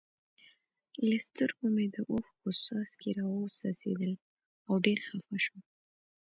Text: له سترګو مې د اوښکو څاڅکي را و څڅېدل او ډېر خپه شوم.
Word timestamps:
له 1.07 1.17
سترګو 1.27 1.65
مې 1.75 1.85
د 1.95 1.97
اوښکو 2.09 2.49
څاڅکي 2.63 3.11
را 3.17 3.25
و 3.29 3.53
څڅېدل 3.57 4.13
او 4.67 4.75
ډېر 4.85 4.99
خپه 5.07 5.37
شوم. 5.43 5.61